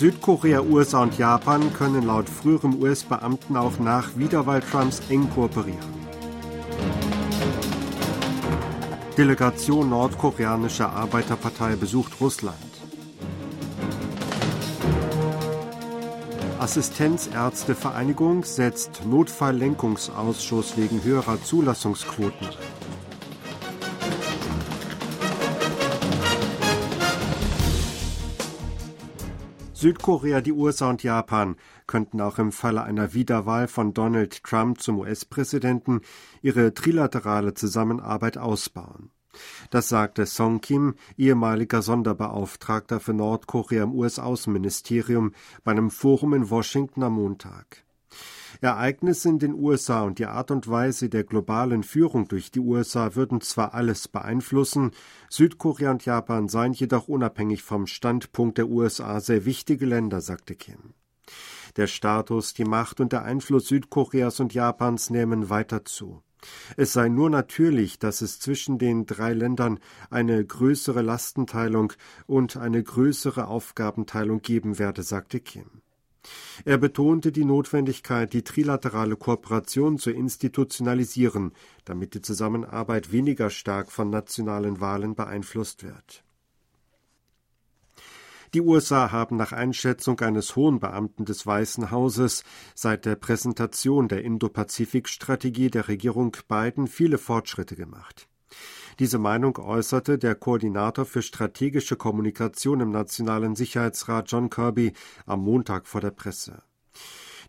[0.00, 5.78] Südkorea, USA und Japan können laut früherem US-Beamten auch nach Wiederwahl Trumps eng kooperieren.
[9.18, 12.56] Delegation nordkoreanischer Arbeiterpartei besucht Russland.
[16.58, 22.79] Assistenzärztevereinigung setzt Notfalllenkungsausschuss wegen höherer Zulassungsquoten ein.
[29.80, 34.98] Südkorea, die USA und Japan könnten auch im Falle einer Wiederwahl von Donald Trump zum
[34.98, 36.02] US-Präsidenten
[36.42, 39.10] ihre trilaterale Zusammenarbeit ausbauen.
[39.70, 45.32] Das sagte Song Kim, ehemaliger Sonderbeauftragter für Nordkorea im US-Außenministerium,
[45.64, 47.82] bei einem Forum in Washington am Montag.
[48.60, 53.14] Ereignisse in den USA und die Art und Weise der globalen Führung durch die USA
[53.14, 54.90] würden zwar alles beeinflussen,
[55.30, 60.94] Südkorea und Japan seien jedoch unabhängig vom Standpunkt der USA sehr wichtige Länder, sagte Kim.
[61.76, 66.22] Der Status, die Macht und der Einfluss Südkoreas und Japans nehmen weiter zu.
[66.76, 69.78] Es sei nur natürlich, dass es zwischen den drei Ländern
[70.10, 71.92] eine größere Lastenteilung
[72.26, 75.82] und eine größere Aufgabenteilung geben werde, sagte Kim.
[76.64, 81.52] Er betonte die Notwendigkeit, die trilaterale Kooperation zu institutionalisieren,
[81.84, 86.24] damit die Zusammenarbeit weniger stark von nationalen Wahlen beeinflusst wird.
[88.52, 92.42] Die USA haben nach Einschätzung eines hohen Beamten des Weißen Hauses
[92.74, 98.28] seit der Präsentation der Indo-Pazifik-Strategie der Regierung Biden viele Fortschritte gemacht.
[99.00, 104.92] Diese Meinung äußerte der Koordinator für strategische Kommunikation im Nationalen Sicherheitsrat John Kirby
[105.24, 106.62] am Montag vor der Presse.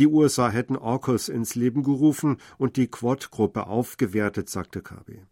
[0.00, 5.22] Die USA hätten AUKUS ins Leben gerufen und die Quad-Gruppe aufgewertet, sagte Kirby.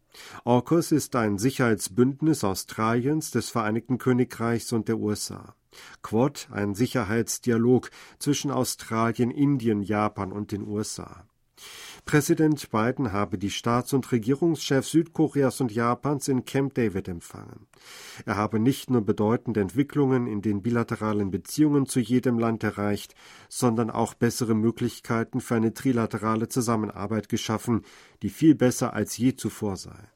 [0.44, 5.56] AUKUS ist ein Sicherheitsbündnis Australiens, des Vereinigten Königreichs und der USA.
[6.04, 11.26] Quad ein Sicherheitsdialog zwischen Australien, Indien, Japan und den USA.
[12.04, 17.66] Präsident Biden habe die Staats- und Regierungschefs Südkoreas und Japans in Camp David empfangen.
[18.26, 23.14] Er habe nicht nur bedeutende Entwicklungen in den bilateralen Beziehungen zu jedem Land erreicht,
[23.48, 27.82] sondern auch bessere Möglichkeiten für eine trilaterale Zusammenarbeit geschaffen,
[28.22, 30.08] die viel besser als je zuvor sei.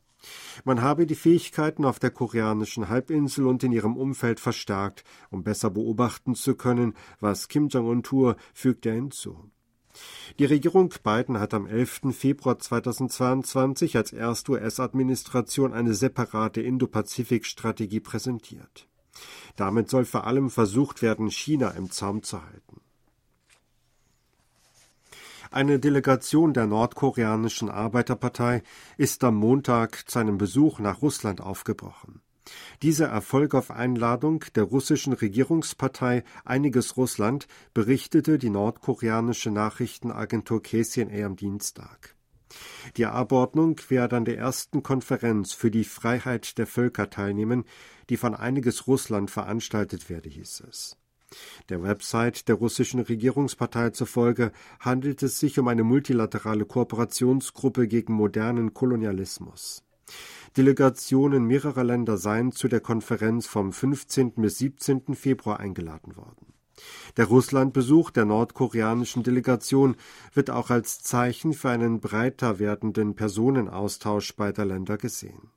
[0.64, 5.70] Man habe die Fähigkeiten auf der koreanischen Halbinsel und in ihrem Umfeld verstärkt, um besser
[5.70, 9.50] beobachten zu können, was Kim Jong-un tue, fügt er hinzu.
[10.38, 12.12] Die Regierung Biden hat am 11.
[12.12, 18.86] Februar 2022 als erste US-Administration eine separate Indo-Pazifik-Strategie präsentiert.
[19.56, 22.80] Damit soll vor allem versucht werden, China im Zaum zu halten.
[25.50, 28.62] Eine Delegation der nordkoreanischen Arbeiterpartei
[28.98, 32.20] ist am Montag zu einem Besuch nach Russland aufgebrochen.
[32.82, 41.36] Dieser Erfolg auf Einladung der russischen Regierungspartei Einiges Russland berichtete die nordkoreanische Nachrichtenagentur KCNA am
[41.36, 42.14] Dienstag.
[42.96, 47.64] Die Abordnung werde an der ersten Konferenz für die Freiheit der Völker teilnehmen,
[48.08, 50.96] die von Einiges Russland veranstaltet werde, hieß es.
[51.68, 58.72] Der Website der russischen Regierungspartei zufolge handelt es sich um eine multilaterale Kooperationsgruppe gegen modernen
[58.72, 59.84] Kolonialismus.
[60.56, 64.32] Delegationen mehrerer Länder seien zu der Konferenz vom 15.
[64.32, 65.14] bis 17.
[65.14, 66.54] Februar eingeladen worden.
[67.16, 69.96] Der Russlandbesuch der nordkoreanischen Delegation
[70.32, 75.50] wird auch als Zeichen für einen breiter werdenden Personenaustausch beider Länder gesehen.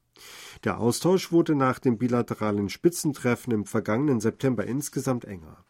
[0.64, 5.64] Der Austausch wurde nach dem bilateralen Spitzentreffen im vergangenen September insgesamt enger.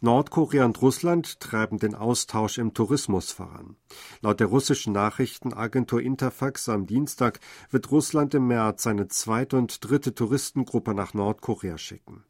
[0.00, 3.76] Nordkorea und Russland treiben den Austausch im Tourismus voran.
[4.20, 10.14] Laut der russischen Nachrichtenagentur Interfax am Dienstag wird Russland im März seine zweite und dritte
[10.14, 12.24] Touristengruppe nach Nordkorea schicken.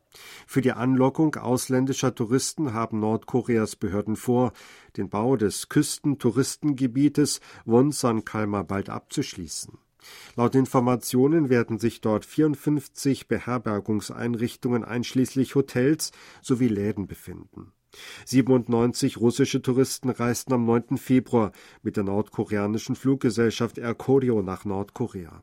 [0.47, 4.53] Für die Anlockung ausländischer Touristen haben Nordkoreas Behörden vor,
[4.97, 9.79] den Bau des Küstentouristengebietes Wonsan-Kalmar bald abzuschließen.
[10.37, 16.13] Laut Informationen werden sich dort 54 Beherbergungseinrichtungen einschließlich Hotels
[16.43, 17.73] sowie Läden befinden.
[18.27, 20.99] 97 russische Touristen reisten am 9.
[20.99, 21.53] Februar
[21.83, 25.43] mit der nordkoreanischen Fluggesellschaft Air Koryo nach Nordkorea.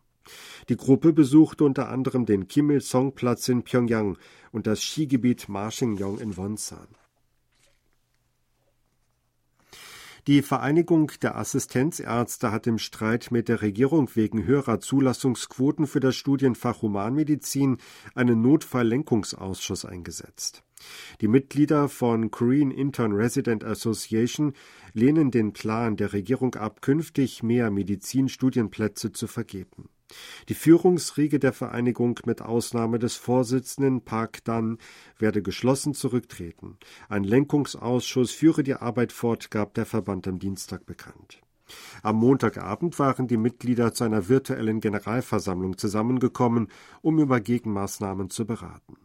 [0.69, 4.17] Die Gruppe besuchte unter anderem den Kim Il-sung-Platz in Pyongyang
[4.51, 6.87] und das Skigebiet Marsingyong in Wonsan.
[10.27, 16.15] Die Vereinigung der Assistenzärzte hat im Streit mit der Regierung wegen höherer Zulassungsquoten für das
[16.15, 17.77] Studienfach Humanmedizin
[18.15, 20.63] einen Notfalllenkungsausschuss eingesetzt.
[21.21, 24.53] Die Mitglieder von Korean Intern Resident Association
[24.93, 29.89] lehnen den Plan der Regierung ab, künftig mehr Medizinstudienplätze zu vergeben.
[30.49, 34.77] Die Führungsriege der Vereinigung mit Ausnahme des Vorsitzenden Park Dan
[35.17, 36.77] werde geschlossen zurücktreten.
[37.09, 41.41] Ein Lenkungsausschuss führe die Arbeit fort, gab der Verband am Dienstag bekannt.
[42.03, 46.69] Am Montagabend waren die Mitglieder zu einer virtuellen Generalversammlung zusammengekommen,
[47.01, 48.97] um über Gegenmaßnahmen zu beraten.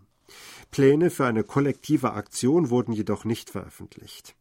[0.71, 4.37] Pläne für eine kollektive Aktion wurden jedoch nicht veröffentlicht.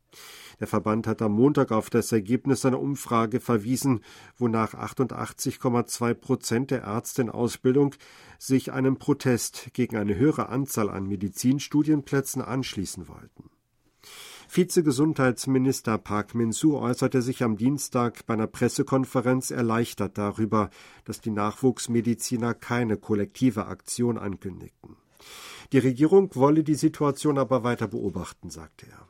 [0.59, 4.01] Der Verband hat am Montag auf das Ergebnis einer Umfrage verwiesen,
[4.37, 7.95] wonach 88,2 Prozent der Ärzte in Ausbildung
[8.37, 13.49] sich einem Protest gegen eine höhere Anzahl an Medizinstudienplätzen anschließen wollten.
[14.51, 20.71] Vizegesundheitsminister Park Min-soo äußerte sich am Dienstag bei einer Pressekonferenz erleichtert darüber,
[21.05, 24.95] dass die Nachwuchsmediziner keine kollektive Aktion ankündigten.
[25.71, 29.07] Die Regierung wolle die Situation aber weiter beobachten, sagte er.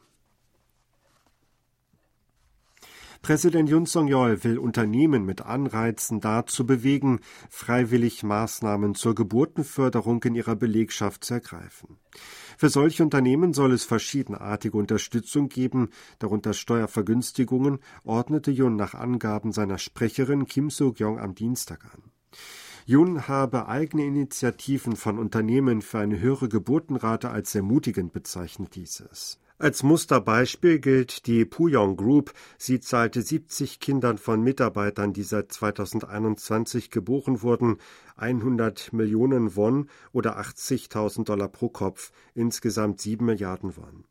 [3.21, 7.19] Präsident Yun Song-yeol will Unternehmen mit Anreizen dazu bewegen,
[7.49, 11.97] freiwillig Maßnahmen zur Geburtenförderung in ihrer Belegschaft zu ergreifen.
[12.57, 19.77] Für solche Unternehmen soll es verschiedenartige Unterstützung geben, darunter Steuervergünstigungen, ordnete Yun nach Angaben seiner
[19.77, 22.03] Sprecherin Kim So-kyung am Dienstag an.
[22.85, 29.39] Yun habe eigene Initiativen von Unternehmen für eine höhere Geburtenrate als ermutigend bezeichnet, hieß es.
[29.61, 32.31] Als Musterbeispiel gilt die Puyong Group.
[32.57, 37.75] Sie zahlte 70 Kindern von Mitarbeitern, die seit 2021 geboren wurden,
[38.15, 44.05] 100 Millionen Won oder 80.000 Dollar pro Kopf, insgesamt 7 Milliarden Won.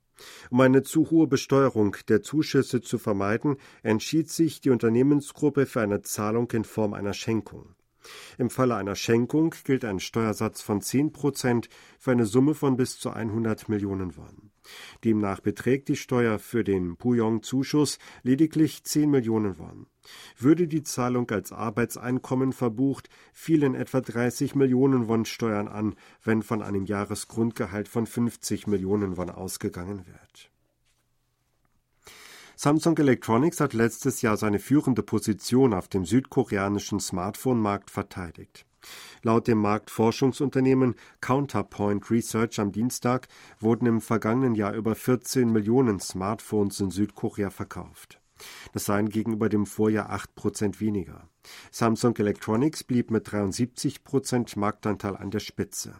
[0.51, 6.03] Um eine zu hohe Besteuerung der Zuschüsse zu vermeiden, entschied sich die Unternehmensgruppe für eine
[6.03, 7.75] Zahlung in Form einer Schenkung.
[8.39, 11.69] Im Falle einer Schenkung gilt ein Steuersatz von 10 Prozent
[11.99, 14.51] für eine Summe von bis zu 100 Millionen Won.
[15.05, 19.87] Demnach beträgt die Steuer für den Puyong-Zuschuss lediglich 10 Millionen Won.
[20.37, 26.63] Würde die Zahlung als Arbeitseinkommen verbucht, fielen etwa 30 Millionen Won Steuern an, wenn von
[26.63, 30.51] einem Jahresgrundgehalt von 50 Millionen Won ausgegangen wird.
[32.61, 38.67] Samsung Electronics hat letztes Jahr seine führende Position auf dem südkoreanischen Smartphone-Markt verteidigt.
[39.23, 43.29] Laut dem Marktforschungsunternehmen Counterpoint Research am Dienstag
[43.61, 48.21] wurden im vergangenen Jahr über 14 Millionen Smartphones in Südkorea verkauft.
[48.73, 51.29] Das seien gegenüber dem Vorjahr 8 Prozent weniger.
[51.71, 55.95] Samsung Electronics blieb mit 73 Prozent Marktanteil an der Spitze.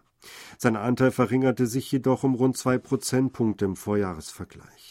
[0.59, 4.88] Sein Anteil verringerte sich jedoch um rund zwei Prozentpunkte im Vorjahresvergleich.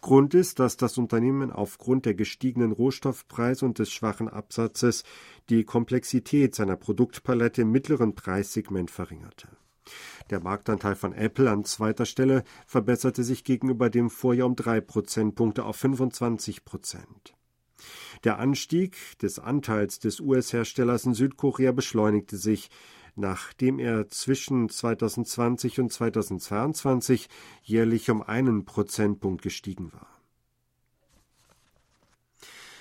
[0.00, 5.04] Grund ist, dass das Unternehmen aufgrund der gestiegenen Rohstoffpreise und des schwachen Absatzes
[5.48, 9.48] die Komplexität seiner Produktpalette im mittleren Preissegment verringerte.
[10.30, 15.64] Der Marktanteil von Apple an zweiter Stelle verbesserte sich gegenüber dem Vorjahr um drei Prozentpunkte
[15.64, 17.34] auf 25 Prozent.
[18.24, 22.70] Der Anstieg des Anteils des US-Herstellers in Südkorea beschleunigte sich,
[23.16, 27.28] nachdem er zwischen 2020 und 2022
[27.62, 30.15] jährlich um einen Prozentpunkt gestiegen war.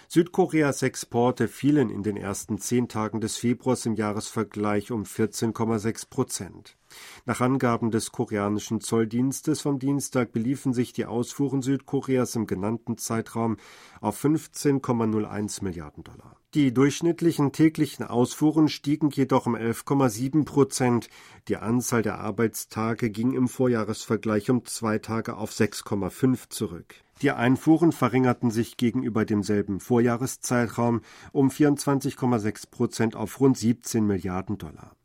[0.07, 6.77] Südkoreas Exporte fielen in den ersten zehn Tagen des Februars im Jahresvergleich um 14,6 Prozent.
[7.25, 13.57] Nach Angaben des koreanischen Zolldienstes vom Dienstag beliefen sich die Ausfuhren Südkoreas im genannten Zeitraum
[13.99, 16.37] auf 15,01 Milliarden Dollar.
[16.53, 21.09] Die durchschnittlichen täglichen Ausfuhren stiegen jedoch um 11,7 Prozent.
[21.50, 26.95] Die Anzahl der Arbeitstage ging im Vorjahresvergleich um zwei Tage auf 6,5 zurück.
[27.22, 34.95] Die Einfuhren verringerten sich gegenüber demselben Vorjahreszeitraum um 24,6 Prozent auf rund 17 Milliarden Dollar.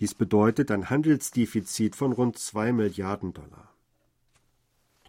[0.00, 3.72] Dies bedeutet ein Handelsdefizit von rund 2 Milliarden Dollar.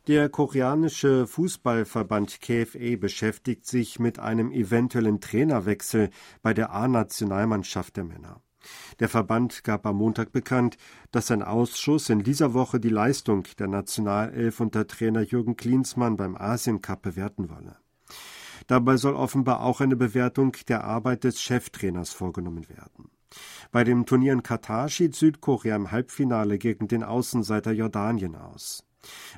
[0.07, 6.11] Der koreanische Fußballverband KFA beschäftigt sich mit einem eventuellen Trainerwechsel
[6.41, 8.41] bei der A-Nationalmannschaft der Männer.
[8.99, 10.77] Der Verband gab am Montag bekannt,
[11.11, 16.35] dass ein Ausschuss in dieser Woche die Leistung der Nationalelf unter Trainer Jürgen Klinsmann beim
[16.35, 17.77] Asiencup bewerten wolle.
[18.67, 23.11] Dabei soll offenbar auch eine Bewertung der Arbeit des Cheftrainers vorgenommen werden.
[23.71, 28.83] Bei dem Turnier in Katar schied Südkorea im Halbfinale gegen den Außenseiter Jordanien aus.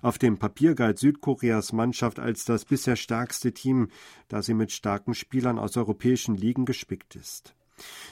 [0.02, 3.90] Auf dem Papier galt Südkoreas Mannschaft als das bisher stärkste Team,
[4.28, 7.56] da sie mit starken Spielern aus europäischen Ligen gespickt ist.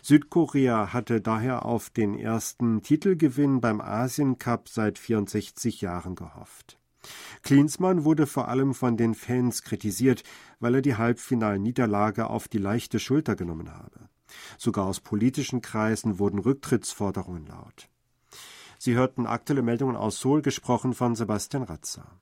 [0.01, 6.79] Südkorea hatte daher auf den ersten Titelgewinn beim Asien Cup seit 64 Jahren gehofft.
[7.43, 10.23] Klinsmann wurde vor allem von den Fans kritisiert,
[10.59, 14.09] weil er die Halbfinalniederlage auf die leichte Schulter genommen habe.
[14.57, 17.89] Sogar aus politischen Kreisen wurden Rücktrittsforderungen laut.
[18.77, 22.19] Sie hörten aktuelle Meldungen aus Seoul, gesprochen von Sebastian Ratzer.